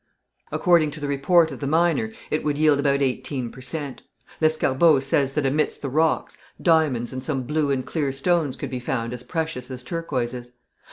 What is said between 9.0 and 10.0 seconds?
as precious as